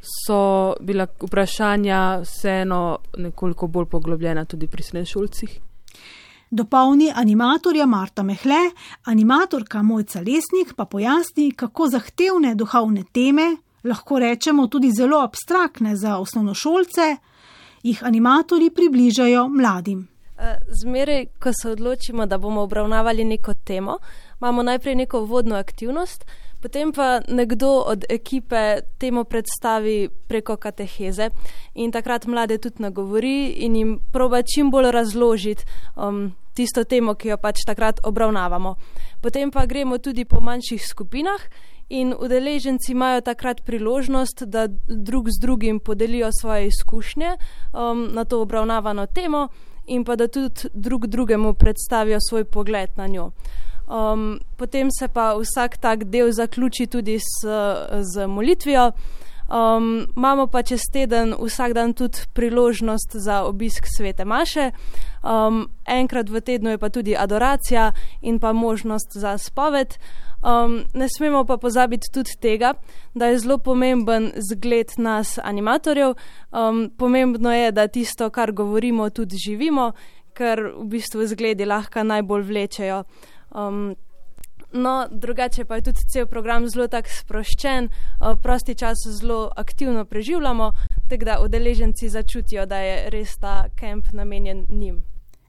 so 0.00 0.74
bila 0.80 1.06
vprašanja 1.06 2.20
vseeno 2.22 2.98
nekoliko 3.16 3.66
bolj 3.66 3.86
poglobljena 3.86 4.44
tudi 4.44 4.66
pri 4.66 4.82
srednješolcih. 4.82 5.60
Dopolni 6.50 7.12
animatorja 7.14 7.86
Marta 7.86 8.22
Mehle, 8.22 8.70
animatorka 9.04 9.82
Mojca 9.82 10.20
Lesnik 10.20 10.74
pa 10.76 10.84
pojasni, 10.84 11.50
kako 11.50 11.88
zahtevne 11.88 12.54
duhovne 12.54 13.02
teme, 13.12 13.56
lahko 13.84 14.18
rečemo 14.18 14.66
tudi 14.66 14.90
zelo 14.90 15.20
abstraktne 15.20 15.96
za 15.96 16.18
osnovnošolce, 16.18 17.16
jih 17.82 18.04
animatorji 18.04 18.70
približajo 18.70 19.48
mladim. 19.48 20.08
Eh, 20.38 20.58
zmeraj, 20.82 21.26
ko 21.40 21.52
se 21.62 21.70
odločimo, 21.70 22.26
da 22.26 22.38
bomo 22.38 22.62
obravnavali 22.62 23.24
neko 23.24 23.54
temo, 23.54 23.98
imamo 24.40 24.62
najprej 24.62 24.94
neko 24.94 25.20
vodno 25.20 25.56
aktivnost, 25.56 26.24
potem 26.66 26.90
pa 26.92 27.20
nekdo 27.28 27.86
od 27.86 28.04
ekipe 28.08 28.80
temo 28.98 29.24
predstavi 29.24 30.08
preko 30.26 30.56
kateheze 30.56 31.30
in 31.74 31.92
takrat 31.94 32.26
mlade 32.26 32.58
tudi 32.58 32.82
nagovori 32.82 33.62
in 33.62 33.76
jim 33.76 34.00
proba 34.12 34.42
čim 34.42 34.70
bolj 34.70 34.90
razložiti 34.90 35.62
um, 35.94 36.34
tisto 36.54 36.84
temo, 36.84 37.14
ki 37.14 37.28
jo 37.28 37.36
pač 37.38 37.62
takrat 37.66 38.00
obravnavamo. 38.02 38.74
Potem 39.22 39.50
pa 39.54 39.66
gremo 39.66 39.98
tudi 39.98 40.24
po 40.24 40.40
manjših 40.40 40.82
skupinah. 40.86 41.40
In 41.88 42.10
udeleženci 42.18 42.92
imajo 42.92 43.20
takrat 43.20 43.62
priložnost, 43.62 44.42
da 44.42 44.66
drug 44.88 45.30
z 45.30 45.38
drugim 45.40 45.78
podelijo 45.78 46.32
svoje 46.34 46.66
izkušnje 46.66 47.36
um, 47.36 48.08
na 48.10 48.24
to 48.24 48.42
obravnavano 48.42 49.06
temo, 49.06 49.48
in 49.86 50.04
pa 50.04 50.16
da 50.16 50.26
tudi 50.26 50.66
drug 50.74 51.06
drugemu 51.06 51.54
predstavijo 51.54 52.18
svoj 52.20 52.44
pogled 52.44 52.90
na 52.96 53.06
njo. 53.06 53.30
Um, 53.86 54.40
potem 54.56 54.88
se 54.90 55.08
pa 55.08 55.34
vsak 55.38 55.76
tak 55.76 56.04
del 56.04 56.32
zaključi 56.32 56.86
tudi 56.86 57.18
s, 57.18 57.46
z 58.14 58.26
molitvijo. 58.26 58.92
Um, 59.46 60.06
imamo 60.16 60.46
pa 60.46 60.62
čez 60.62 60.80
teden 60.92 61.34
vsak 61.38 61.72
dan 61.72 61.94
tudi 61.94 62.18
priložnost 62.34 63.14
za 63.14 63.44
obisk 63.44 63.86
svete 63.96 64.24
Maše, 64.24 64.70
um, 65.22 65.68
enkrat 65.86 66.28
v 66.30 66.40
tednu 66.40 66.70
je 66.70 66.78
pa 66.78 66.88
tudi 66.88 67.16
adoracija 67.16 67.92
in 68.22 68.38
pa 68.38 68.52
možnost 68.52 69.14
za 69.14 69.38
spoved. 69.38 69.94
Um, 70.42 70.82
ne 70.94 71.06
smemo 71.08 71.44
pa 71.44 71.56
pozabiti 71.56 72.10
tudi 72.12 72.30
tega, 72.40 72.74
da 73.14 73.26
je 73.26 73.38
zelo 73.38 73.58
pomemben 73.58 74.32
zgled 74.50 74.98
nas, 74.98 75.38
animatorjev. 75.38 76.14
Um, 76.52 76.90
pomembno 76.98 77.52
je, 77.54 77.72
da 77.72 77.88
tisto, 77.88 78.30
kar 78.30 78.52
govorimo, 78.52 79.10
tudi 79.10 79.36
živimo, 79.46 79.92
ker 80.34 80.74
v 80.74 80.84
bistvu 80.90 81.26
zgledi 81.26 81.64
lahko 81.64 82.02
najbolj 82.02 82.42
vlečejo. 82.42 83.04
Um, 83.56 83.96
No, 84.72 85.06
drugače 85.10 85.64
pa 85.64 85.74
je 85.74 85.82
tudi 85.82 85.98
cel 86.08 86.26
program 86.26 86.68
zelo 86.68 86.88
tako 86.88 87.08
sproščen, 87.08 87.88
prosti 88.42 88.74
čas 88.74 88.98
zelo 89.20 89.50
aktivno 89.56 90.04
preživljamo, 90.04 90.72
tako 91.08 91.24
da 91.24 91.38
udeleženci 91.44 92.08
začutijo, 92.08 92.66
da 92.66 92.78
je 92.78 93.10
res 93.10 93.36
ta 93.36 93.68
kemp 93.76 94.12
namenjen 94.12 94.66
njim. 94.68 95.02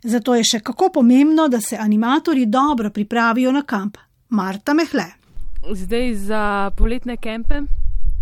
Zato 0.03 0.35
je 0.35 0.43
še 0.43 0.59
kako 0.59 0.91
pomembno, 0.93 1.47
da 1.47 1.61
se 1.61 1.77
animatorji 1.77 2.45
dobro 2.45 2.89
pripravijo 2.89 3.51
na 3.51 3.63
kamp. 3.63 3.97
Marta 4.29 4.73
Mehle. 4.73 5.05
Zdaj 5.73 6.13
za 6.15 6.71
poletne 6.77 7.17
kempe 7.17 7.61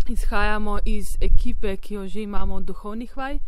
izhajamo 0.10 0.80
iz 0.86 1.18
ekipe, 1.22 1.78
ki 1.78 1.94
jo 1.94 2.08
že 2.08 2.22
imamo 2.22 2.56
od 2.56 2.64
duhovnih 2.64 3.18
vaj, 3.18 3.40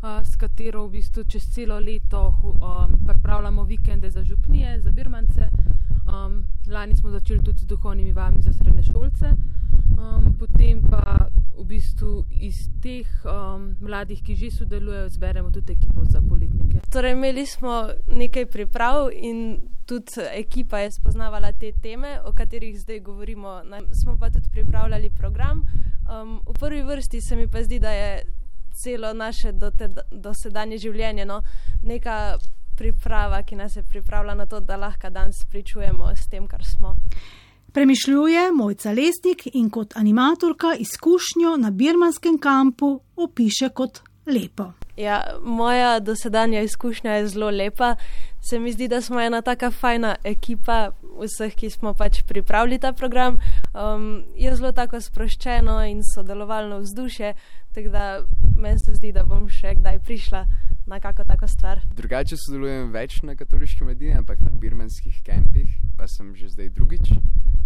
s 0.00 0.36
katero 0.36 0.86
v 0.86 0.90
bistvu 0.90 1.24
čez 1.24 1.50
celo 1.50 1.78
leto 1.78 2.34
um, 2.42 3.06
pripravljamo 3.06 3.64
vikende 3.64 4.10
za 4.10 4.22
župnije, 4.22 4.80
za 4.80 4.90
birmance. 4.90 5.48
Um, 6.06 6.44
lani 6.70 6.96
smo 6.96 7.10
začeli 7.10 7.42
tudi 7.42 7.58
z 7.58 7.66
duhovnimi 7.66 8.12
vami 8.12 8.42
za 8.42 8.52
srednje 8.52 8.82
šolce, 8.82 9.26
um, 9.98 10.36
potem 10.38 10.82
pa 10.90 11.28
v 11.58 11.64
bistvu 11.64 12.24
iz 12.30 12.70
teh 12.82 13.06
um, 13.26 13.74
mladih, 13.80 14.22
ki 14.22 14.34
že 14.34 14.50
sodelujejo, 14.50 15.08
zberemo 15.08 15.50
tudi 15.50 15.72
ekipo 15.72 16.04
za 16.04 16.20
politnike. 16.20 16.80
Torej, 16.90 17.12
imeli 17.12 17.46
smo 17.46 17.88
nekaj 18.06 18.46
priprav 18.46 19.10
in 19.12 19.60
tudi 19.86 20.22
ekipa 20.32 20.78
je 20.78 20.90
spoznavala 20.90 21.52
te 21.52 21.72
teme, 21.72 22.20
o 22.24 22.32
katerih 22.32 22.80
zdaj 22.80 23.00
govorimo. 23.00 23.62
Smo 23.92 24.16
pa 24.18 24.30
tudi 24.30 24.48
pripravljali 24.52 25.10
program. 25.10 25.66
Um, 26.08 26.40
v 26.46 26.58
prvi 26.58 26.82
vrsti 26.82 27.20
se 27.20 27.36
mi 27.36 27.48
pa 27.48 27.62
zdi, 27.62 27.78
da 27.78 27.90
je 27.90 28.37
celo 28.82 29.12
naše 29.12 29.52
dosedanje 30.10 30.78
življenje 30.78 31.24
no, 31.24 31.42
neka 31.82 32.38
priprava, 32.78 33.42
ki 33.42 33.56
nas 33.56 33.76
je 33.76 33.82
pripravila 33.82 34.34
na 34.34 34.46
to, 34.46 34.60
da 34.60 34.76
lahko 34.76 35.10
danes 35.10 35.44
pričujemo 35.50 36.12
s 36.16 36.28
tem, 36.30 36.46
kar 36.46 36.64
smo. 36.64 36.94
Premišljuje 37.72 38.52
Mojca 38.52 38.92
Lesnik 38.92 39.48
in 39.52 39.70
kot 39.70 39.96
animatorka 39.96 40.74
izkušnjo 40.78 41.56
na 41.56 41.70
birmanskem 41.70 42.38
kampu 42.38 43.00
opiše 43.16 43.68
kot 43.68 44.00
lepo. 44.26 44.72
Ja, 44.96 45.22
moja 45.42 46.00
dosedanja 46.00 46.60
izkušnja 46.62 47.12
je 47.12 47.26
zelo 47.28 47.50
lepa. 47.50 47.96
Se 48.50 48.58
mi 48.58 48.72
zdi, 48.72 48.88
da 48.88 49.00
smo 49.00 49.20
ena 49.20 49.42
taka 49.42 49.70
fajna 49.70 50.16
ekipa 50.24 50.90
vseh, 51.20 51.54
ki 51.54 51.70
smo 51.70 51.94
pač 51.94 52.22
pripravili 52.28 52.78
ta 52.78 52.92
program. 52.92 53.38
Um, 53.74 54.24
je 54.36 54.54
zelo 54.56 54.72
tako 54.72 55.00
sproščeno 55.00 55.80
in 55.90 56.02
sodelovalno 56.14 56.80
vzdušje, 56.84 57.34
tako 57.74 57.88
da 57.94 58.04
meni 58.58 58.78
se 58.78 58.94
zdi, 58.94 59.12
da 59.12 59.24
bom 59.24 59.48
še 59.48 59.74
kdaj 59.78 60.00
prišla 60.06 60.46
na 60.88 61.00
kakšno 61.00 61.24
tako 61.24 61.48
stvar. 61.48 61.80
Drugače 61.96 62.36
sodelujem 62.40 62.92
več 62.92 63.20
na 63.22 63.36
katoliški 63.36 63.84
mediji, 63.84 64.16
ampak 64.16 64.40
na 64.40 64.50
birmanskih 64.50 65.20
kempih, 65.24 65.68
pa 65.98 66.08
sem 66.08 66.32
že 66.36 66.48
zdaj 66.54 66.72
drugič. 66.76 67.12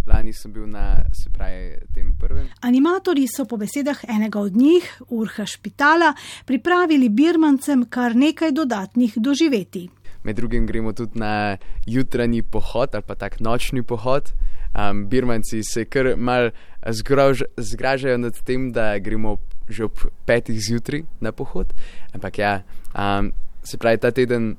Lani 0.07 0.33
sem 0.35 0.51
bil 0.51 0.67
na, 0.67 1.05
se 1.15 1.31
pravi, 1.31 1.77
tem 1.95 2.11
prvem. 2.19 2.49
Animatorji 2.67 3.29
so 3.31 3.47
po 3.47 3.57
besedah 3.57 4.03
enega 4.11 4.41
od 4.43 4.57
njih, 4.59 4.89
Urha 5.15 5.47
Špitala, 5.47 6.11
pripravili 6.45 7.09
birmancem 7.09 7.87
kar 7.87 8.17
nekaj 8.19 8.51
dodatnih 8.53 9.15
doživeti. 9.17 9.87
Med 10.25 10.37
drugim 10.37 10.67
gremo 10.67 10.93
tudi 10.93 11.19
na 11.19 11.57
jutranji 11.87 12.43
pohod 12.43 12.95
ali 12.95 13.02
pa 13.07 13.14
tak 13.14 13.41
nočni 13.41 13.83
pohod. 13.83 14.33
Um, 14.73 15.07
birmanci 15.07 15.62
se 15.62 15.85
kar 15.85 16.17
mal 16.17 16.50
zgrož, 16.87 17.43
zgražajo 17.57 18.19
nad 18.19 18.43
tem, 18.45 18.71
da 18.73 18.99
gremo 18.99 19.38
že 19.69 19.85
ob 19.85 19.99
petih 20.26 20.59
zjutraj 20.61 21.05
na 21.21 21.33
pohod. 21.33 21.73
Ampak 22.14 22.38
ja, 22.38 22.62
um, 22.95 23.33
se 23.62 23.79
pravi, 23.79 23.99
ta 23.99 24.11
teden 24.11 24.57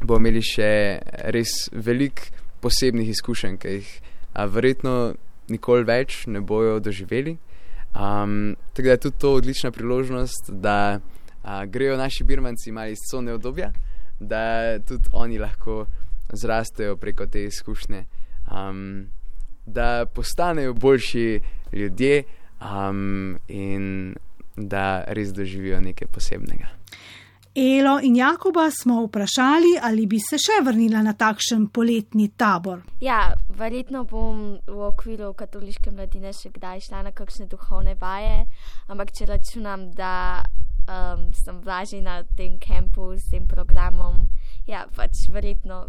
bomo 0.00 0.18
imeli 0.22 0.42
še 0.42 1.00
res 1.34 1.68
veliko 1.72 2.30
posebnih 2.62 3.10
izkušenj, 3.10 3.58
ki 3.58 3.74
jih 3.76 3.90
a 4.32 4.46
verjetno 4.48 5.14
nikoli 5.52 5.84
več 5.84 6.24
ne 6.26 6.40
bojo 6.40 6.78
doživeli. 6.80 7.36
Um, 7.92 8.54
tako 8.72 8.86
da 8.86 8.94
je 8.94 9.02
tudi 9.06 9.18
to 9.18 9.32
odlična 9.36 9.70
priložnost, 9.70 10.50
da 10.50 11.00
a, 11.42 11.64
grejo 11.66 11.96
naši 11.96 12.24
birmanci 12.24 12.72
malo 12.72 12.88
iz 12.88 13.02
cone 13.10 13.34
obdobja, 13.34 13.72
da 14.22 14.78
tudi 14.78 15.08
oni 15.12 15.38
lahko 15.38 15.86
zrastejo 16.32 16.96
preko 16.96 17.26
te 17.26 17.44
izkušnje, 17.44 18.04
um, 18.50 19.06
da 19.66 20.06
postanejo 20.06 20.74
boljši 20.74 21.40
ljudje 21.72 22.22
um, 22.60 23.38
in 23.48 24.14
da 24.56 25.04
res 25.08 25.32
doživijo 25.32 25.80
nekaj 25.80 26.08
posebnega. 26.08 26.82
Elo 27.54 27.98
in 28.02 28.16
Jakoba 28.16 28.70
smo 28.70 29.02
vprašali, 29.04 29.78
ali 29.82 30.06
bi 30.06 30.16
se 30.18 30.38
še 30.40 30.62
vrnila 30.64 31.02
na 31.04 31.12
takšen 31.12 31.66
poletni 31.68 32.30
tabor. 32.36 32.80
Ja, 33.04 33.34
verjetno 33.58 34.06
bom 34.08 34.38
v 34.64 34.78
okviru 34.86 35.34
katoliške 35.36 35.92
mladine 35.92 36.32
še 36.32 36.48
kdaj 36.54 36.80
šla 36.86 37.02
na 37.04 37.12
kakšne 37.12 37.50
duhovne 37.52 37.92
vaje, 38.00 38.46
ampak 38.88 39.12
če 39.12 39.28
računam, 39.28 39.90
da 39.92 40.40
um, 40.88 41.28
sem 41.34 41.60
vlažila 41.60 42.02
na 42.02 42.16
tem 42.36 42.58
kampu 42.58 43.12
s 43.16 43.30
tem 43.30 43.46
programom, 43.46 44.28
ja, 44.66 44.86
pač 44.96 45.28
verjetno 45.30 45.86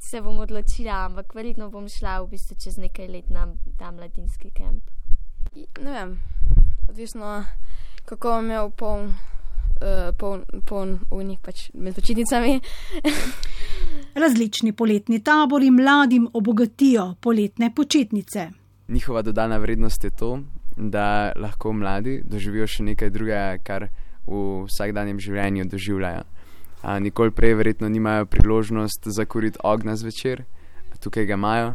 se 0.00 0.20
bom 0.20 0.38
odločila, 0.38 1.06
ampak 1.06 1.34
verjetno 1.34 1.70
bom 1.70 1.88
šla 1.88 2.20
v 2.22 2.30
bistvu 2.34 2.56
čez 2.56 2.78
nekaj 2.80 3.08
let 3.08 3.30
na 3.30 3.48
ta 3.78 3.90
mladinski 3.90 4.50
kamp. 4.50 4.84
Ne 5.80 5.90
vem, 5.92 6.20
odvisno 6.88 7.44
kako 8.04 8.28
bom 8.28 8.44
imel 8.44 8.70
poln 8.70 9.12
uh, 9.80 10.10
poln, 10.16 10.44
poln 10.66 10.98
unik 11.10 11.40
pač 11.44 11.68
med 11.74 11.94
počitnicami. 11.94 12.60
Različni 14.22 14.72
poletni 14.72 15.20
tabori 15.24 15.70
mladim 15.70 16.28
obogatijo 16.32 17.14
poletne 17.20 17.70
počitnice. 17.74 18.50
Njihova 18.88 19.22
dodana 19.22 19.56
vrednost 19.58 20.04
je 20.04 20.10
to, 20.10 20.40
da 20.76 21.32
lahko 21.36 21.72
mladi 21.72 22.20
doživijo 22.24 22.66
še 22.66 22.82
nekaj 22.90 23.10
drugega, 23.10 23.58
kar 23.62 23.88
v 24.30 24.64
vsakdanjem 24.68 25.18
življenju 25.20 25.66
doživljajo. 25.68 26.24
A, 26.82 26.98
nikoli 27.02 27.34
prej 27.34 27.54
verjetno 27.58 27.88
nimajo 27.88 28.28
priložnost 28.30 29.10
zakuriti 29.12 29.60
ognja 29.64 29.96
zvečer, 30.00 30.44
tukaj 31.00 31.26
ga 31.26 31.34
imajo, 31.34 31.74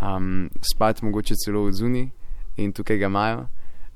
um, 0.00 0.48
spati 0.62 1.04
mogoče 1.04 1.34
celo 1.44 1.66
v 1.66 1.72
zuni 1.72 2.04
in 2.56 2.72
tukaj 2.72 2.98
ga 2.98 3.10
imajo. 3.10 3.46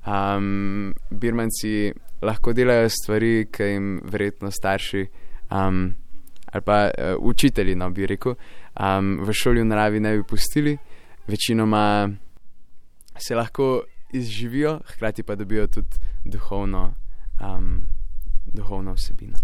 Um, 0.00 0.94
birmanci 1.10 1.92
lahko 2.22 2.52
delajo 2.56 2.88
stvari, 2.88 3.46
ki 3.52 3.72
jim 3.72 3.88
verjetno 4.04 4.50
starši 4.50 5.06
um, 5.50 5.94
ali 6.52 6.62
pa 6.64 6.90
uh, 6.90 7.14
učitelji, 7.20 7.74
no 7.76 7.90
bi 7.90 8.06
rekel, 8.06 8.34
um, 8.80 9.20
v 9.22 9.32
šoli 9.32 9.62
v 9.62 9.68
naravi 9.70 10.00
ne 10.00 10.16
bi 10.16 10.24
pustili, 10.26 10.76
večinoma 11.28 12.10
se 13.18 13.34
lahko 13.34 13.82
izživijo, 14.12 14.80
hkrati 14.86 15.22
pa 15.22 15.34
dobijo 15.34 15.66
tudi 15.66 16.00
duhovno, 16.24 16.94
um, 17.40 17.86
duhovno 18.52 18.94
vsebino. 18.94 19.38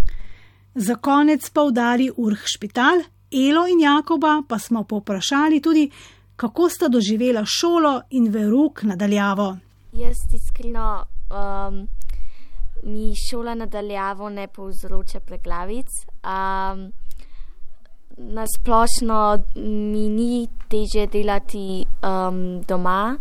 Za 0.74 0.94
konec 0.94 1.50
pa 1.50 1.62
udari 1.62 2.10
Urh 2.16 2.42
Špital, 2.44 3.02
Elo 3.32 3.66
in 3.66 3.80
Jakoba 3.80 4.42
pa 4.48 4.58
smo 4.58 4.84
povprašali 4.84 5.60
tudi, 5.60 5.90
kako 6.36 6.68
sta 6.68 6.88
doživela 6.88 7.44
šolo 7.44 8.00
in 8.10 8.28
veruk 8.32 8.82
nadaljavo. 8.82 9.56
Jaz 9.92 10.16
iskreno 10.34 11.04
um, 11.30 11.88
mi 12.82 13.12
šola 13.30 13.54
nadaljavo 13.54 14.28
ne 14.28 14.48
povzroča 14.48 15.20
preglavic. 15.20 15.88
Um, 16.24 16.92
Nasplošno 18.18 19.38
mi 19.54 20.08
ni 20.08 20.48
teže 20.68 21.06
delati 21.06 21.84
um, 21.84 22.62
doma, 22.64 23.16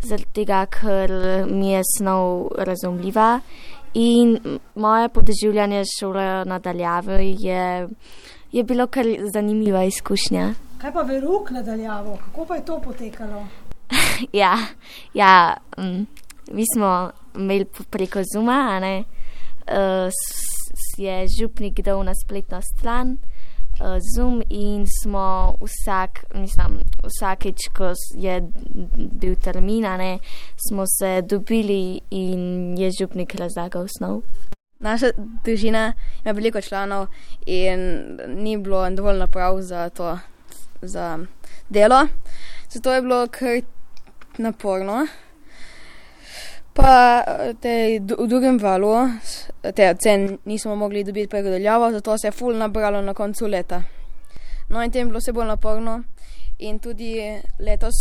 zaradi 0.00 0.32
tega, 0.32 0.62
ker 0.72 1.12
mi 1.50 1.74
je 1.74 1.82
snov 1.98 2.48
razumljiva. 2.58 3.40
In 3.94 4.58
moje 4.74 5.08
podoživljanje 5.08 5.82
šole 6.00 6.44
nadaljavo 6.44 7.12
je, 7.20 7.88
je 8.52 8.64
bilo 8.64 8.86
kar 8.86 9.04
zanimiva 9.34 9.84
izkušnja. 9.84 10.54
Kaj 10.78 10.92
pa 10.92 11.02
veruk 11.02 11.50
nadaljavo, 11.50 12.18
kako 12.24 12.46
pa 12.46 12.54
je 12.54 12.64
to 12.64 12.80
potekalo? 12.80 13.46
ja, 14.42 14.58
ja 15.14 15.56
um, 15.78 16.06
mi 16.52 16.64
smo 16.74 17.10
imeli 17.34 17.64
preko 17.90 18.22
Zuma, 18.34 18.80
ne, 18.80 18.98
uh, 18.98 20.10
je 20.96 21.26
župnik 21.40 21.80
dal 21.80 22.04
na 22.04 22.12
spletno 22.24 22.60
stran 22.62 23.16
Zoom 24.16 24.42
in 24.48 24.86
smo 25.02 25.56
vsak, 25.60 26.24
mislim, 26.34 26.78
vsakeč, 27.02 27.68
ko 27.76 27.92
je 28.14 28.40
bil 29.20 29.34
termin, 29.36 29.82
ne, 29.82 30.18
smo 30.68 30.84
se 30.86 31.22
dobili 31.22 32.00
in 32.10 32.78
je 32.78 32.90
župnik 33.00 33.34
razlagal 33.34 33.86
snov. 33.98 34.22
Naša 34.78 35.10
družina 35.44 35.92
ima 36.24 36.32
veliko 36.32 36.60
članov 36.60 37.06
in 37.46 37.80
ni 38.28 38.56
bilo 38.56 38.90
dovolj 38.90 39.18
naprav 39.18 39.60
za 39.60 39.88
to 39.88 40.18
za 40.82 41.18
delo. 41.68 42.06
Zato 42.70 42.92
je 42.92 43.02
bilo 43.02 43.26
kar 43.30 43.60
naporno. 44.38 45.06
Pa 46.72 47.24
te, 47.60 48.00
v 48.00 48.26
drugem 48.28 48.58
valu 48.58 48.94
te 49.76 49.94
cen 50.00 50.38
nismo 50.44 50.76
mogli 50.76 51.04
dobiti 51.04 51.28
pregodeljavo, 51.28 51.90
zato 51.92 52.18
se 52.18 52.26
je 52.26 52.32
ful 52.32 52.56
nabralo 52.56 53.02
na 53.02 53.14
koncu 53.14 53.46
leta. 53.46 53.82
No 54.68 54.82
in 54.82 54.90
tem 54.90 55.08
bilo 55.08 55.20
se 55.20 55.32
bolj 55.32 55.46
naporno 55.46 56.02
in 56.58 56.78
tudi 56.78 57.18
letos 57.58 57.94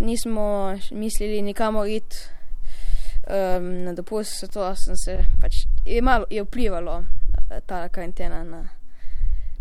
nismo 0.00 0.76
mislili 0.90 1.42
nikamor 1.42 1.88
iti 1.88 2.16
um, 3.26 3.84
na 3.84 3.92
dopust, 3.92 4.40
zato 4.40 4.74
sem 4.76 4.96
se 4.96 5.18
pač 5.40 5.64
je 5.84 6.02
malo 6.02 6.26
je 6.30 6.42
vplivalo 6.42 7.04
ta 7.66 7.88
karantena 7.88 8.44
na, 8.44 8.68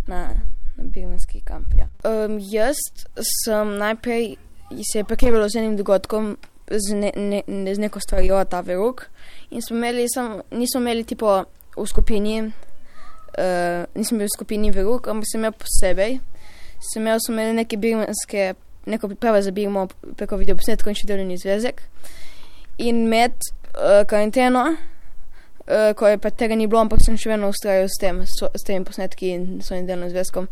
na, 0.08 0.30
na 0.76 0.84
birmanski 0.84 1.42
kamp. 1.42 1.68
Ja. 1.78 1.88
Um, 2.04 2.38
jaz 2.40 2.78
sem 3.44 3.78
najprej 3.78 4.36
se 4.92 5.00
je 5.00 5.04
prekrivala 5.04 5.50
z 5.50 5.56
enim 5.56 5.78
dogodkom, 5.78 6.38
z, 6.68 6.94
ne, 6.94 7.12
ne, 7.48 7.76
z 7.76 7.80
neko 7.80 8.00
stvarjo, 8.00 8.44
ta 8.46 8.62
verug. 8.62 9.06
In 9.52 9.62
smo 9.62 9.78
imeli, 9.78 10.08
sem, 10.10 10.42
nismo 10.52 10.82
imeli 10.82 11.04
tipo 11.04 11.44
v 11.78 11.88
skupini, 11.88 12.42
uh, 12.44 13.86
nismo 13.96 14.18
bili 14.18 14.30
v 14.30 14.36
skupini 14.36 14.72
verug, 14.72 15.08
ampak 15.08 15.28
sem 15.32 15.42
imel 15.42 15.56
posebej. 15.58 16.20
Sem 16.80 17.02
imel, 17.02 17.20
sem 17.24 17.36
imel 17.36 17.56
neke 17.56 17.78
birmanske, 17.78 18.54
neko 18.86 19.08
pripravo 19.08 19.42
za 19.42 19.52
birmo 19.52 19.88
preko 20.16 20.38
video 20.38 20.58
posnetkov 20.60 20.92
in 20.92 21.00
še 21.00 21.08
delovni 21.08 21.38
zvezek. 21.40 21.84
In 22.84 23.06
med 23.10 23.36
uh, 23.78 24.04
karanteno, 24.08 24.66
uh, 24.74 25.92
ko 25.96 26.08
je 26.08 26.20
pa 26.20 26.32
tega 26.32 26.56
ni 26.56 26.68
bilo, 26.68 26.84
ampak 26.84 27.04
sem 27.04 27.18
še 27.20 27.34
vedno 27.34 27.52
ustrajal 27.54 27.90
s, 27.90 28.00
tem, 28.02 28.24
so, 28.28 28.50
s 28.56 28.68
temi 28.68 28.86
posnetki 28.88 29.36
in 29.36 29.46
svojim 29.64 29.88
delovnim 29.88 30.14
zvezkom. 30.14 30.50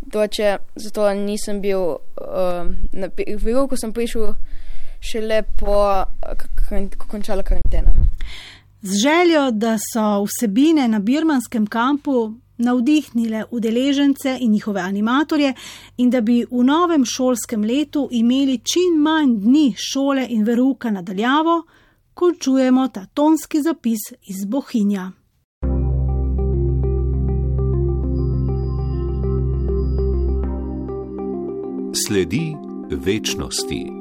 Doče, 0.00 0.56
zato 0.80 1.04
nisem 1.14 1.60
bil, 1.60 2.00
uh, 2.20 2.68
na, 2.92 3.10
v 3.12 3.40
veruku 3.44 3.76
sem 3.76 3.92
prišel 3.92 4.34
šele 5.00 5.42
po 5.42 6.04
končala 7.08 7.42
karantena. 7.42 7.90
Z 8.82 8.96
željo, 9.02 9.50
da 9.50 9.76
so 9.78 10.24
vsebine 10.24 10.88
na 10.88 10.98
birmanskem 10.98 11.66
kampu 11.66 12.32
navdihnile 12.60 13.44
udeležence 13.50 14.36
in 14.40 14.52
njihove 14.52 14.80
animatorje 14.80 15.54
in 15.96 16.10
da 16.10 16.20
bi 16.20 16.44
v 16.50 16.64
novem 16.64 17.04
šolskem 17.04 17.64
letu 17.64 18.08
imeli 18.10 18.58
čim 18.58 19.02
manj 19.02 19.36
dni 19.36 19.74
šole 19.76 20.26
in 20.28 20.44
veruka 20.44 20.90
nadaljavo, 20.90 21.62
končujemo 22.14 22.88
ta 22.88 23.06
tonski 23.14 23.62
zapis 23.62 24.00
iz 24.26 24.44
Bohinja. 24.44 25.10
Sledi 32.06 32.54
večnosti. 32.90 33.99